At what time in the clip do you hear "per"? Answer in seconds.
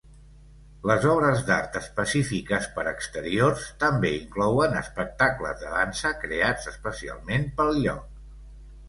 2.77-2.85